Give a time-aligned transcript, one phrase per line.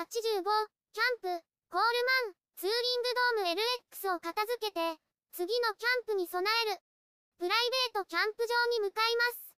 [0.00, 3.02] 85、キャンプ、コールマン、ツーリン
[3.36, 3.60] グドーム
[3.92, 4.96] LX を片付けて、
[5.36, 6.80] 次のキャンプに備える。
[7.36, 9.52] プライベートキャンプ場に向かいます。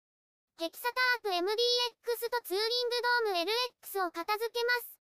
[0.58, 0.90] ヘキサ
[1.22, 3.54] タープ MDX とツーリングドーム
[3.86, 4.98] LX を片付けます。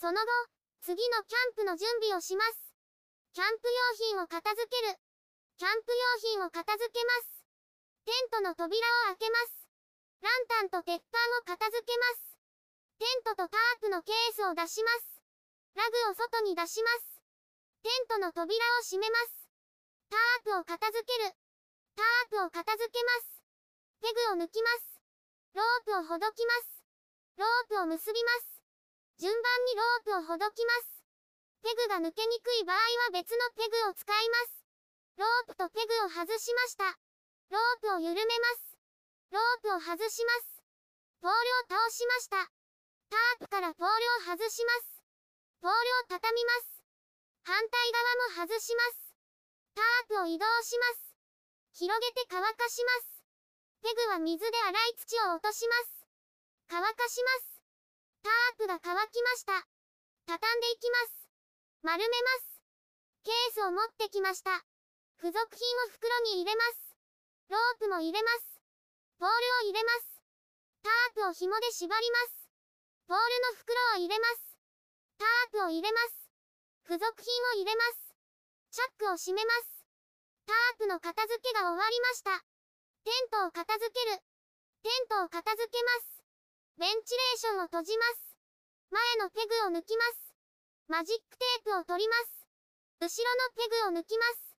[0.00, 0.32] その後、
[0.80, 2.72] 次のキャンプの準備をします。
[3.36, 4.96] キャンプ用品を片付ける。
[5.60, 7.44] キャンプ用品を片付けます。
[8.08, 8.80] テントの扉
[9.12, 9.60] を開けます。
[10.24, 12.29] ランタンと鉄板を片付けます。
[13.00, 15.24] テントとタープのケースを出します。
[15.72, 17.24] ラグを外に出します。
[17.80, 19.48] テントの扉を閉めます。
[20.12, 21.32] タープを片付ける。
[21.96, 23.40] タープを片付けます。
[24.04, 25.00] ペグを抜きます。
[25.56, 26.84] ロープをほどきます。
[27.40, 28.60] ロープを結びます。
[29.16, 31.00] 順番にロープをほどきます。
[31.64, 34.60] ペグが抜けにくい場合は別のペグを使います。
[35.16, 36.84] ロープとペグを外しました。
[37.48, 38.76] ロープを緩めます。
[39.32, 40.60] ロープを外します。
[41.24, 42.59] ポールを倒しました。
[43.10, 45.02] タープからポールを外します。
[45.60, 46.80] ポールを畳みます。
[47.42, 47.92] 反対
[48.38, 49.10] 側も外します。
[49.74, 51.10] タープを移動します。
[51.74, 53.20] 広げて乾かします。
[53.82, 56.06] ペグは水で洗い土を落とします。
[56.68, 57.62] 乾かします。
[58.22, 59.66] タープが乾きました。
[60.26, 61.26] 畳んでいきます。
[61.82, 62.62] 丸めます。
[63.24, 64.62] ケースを持ってきました。
[65.18, 66.94] 付属品を袋に入れます。
[67.48, 68.62] ロープも入れます。
[69.18, 70.22] ポールを入れます。
[70.82, 72.39] タープを紐で縛ります。
[73.10, 74.54] ポールの袋を入れます。
[75.18, 76.30] タープを入れます。
[76.86, 78.14] 付属品を入れます。
[78.70, 79.82] チャックを閉めます。
[80.46, 82.38] タープの片付けが終わりました。
[83.02, 84.22] テントを片付ける。
[84.86, 86.22] テントを片付けます。
[86.78, 88.38] ベンチレーションを閉じます。
[88.94, 90.30] 前のペグを抜きます。
[90.86, 92.46] マジックテープを取ります。
[93.02, 94.54] 後ろのペグを抜きます。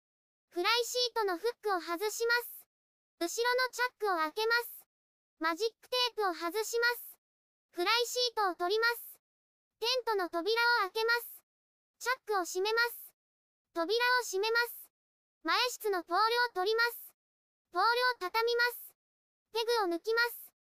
[0.51, 2.67] フライシートのフックを外します。
[3.23, 4.83] 後ろのチャックを開けます。
[5.39, 7.10] マジックテープを外します。
[7.71, 9.19] フライシートを取ります。
[9.79, 11.41] テントの扉を開けます。
[11.99, 13.15] チャックを閉めます。
[13.73, 14.91] 扉を閉めます。
[15.45, 17.15] 前室のポールを取ります。
[17.73, 18.93] ポールを畳みます。
[19.55, 20.53] ペグを抜きます。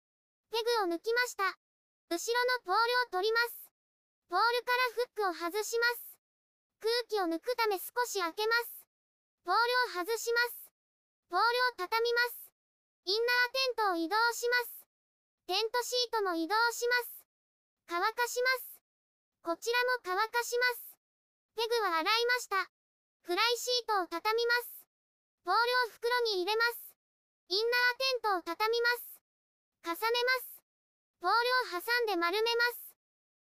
[0.50, 1.58] ペグを抜きました。
[2.08, 3.70] 後ろのポールを取ります。
[4.30, 6.10] ポールからフックを外します。
[6.80, 8.86] 空気を抜くため少し開けます。
[9.44, 10.70] ポールを外します。
[11.28, 12.52] ポールを畳みます。
[13.04, 14.79] インナーテントを移動します。
[15.50, 17.26] テントシートも移動します。
[17.90, 18.78] 乾かします。
[19.42, 20.94] こちらも乾かします。
[21.58, 22.70] ペグは洗いました。
[23.26, 24.86] フライシートを畳みます。
[25.42, 26.94] ポールを袋に入れます。
[27.50, 29.18] インナーテントを畳みます。
[29.82, 30.62] 重ねます。
[31.18, 32.94] ポールを挟んで丸めます。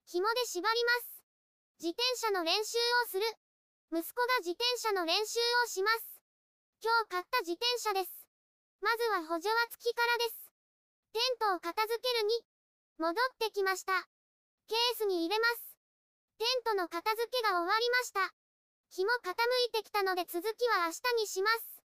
[0.03, 1.23] 紐で縛ります。
[1.79, 3.23] 自転車の練習をする。
[3.95, 6.19] 息子が自転車の練習をします。
[6.83, 8.27] 今日買った自転車です。
[8.83, 10.42] まずは補助輪付きからです。
[11.13, 12.41] テントを片付けるに、
[12.97, 13.93] 戻ってきました。
[14.67, 15.77] ケースに入れます。
[16.39, 18.33] テントの片付けが終わりました。
[18.89, 19.29] 日も傾
[19.69, 21.83] いてきたので続きは明日にします。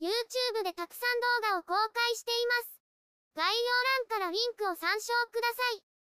[0.00, 2.76] YouTube でたくさん動画を公開しています。
[3.34, 3.72] 概要
[4.12, 5.95] 欄からリンクを参照ください。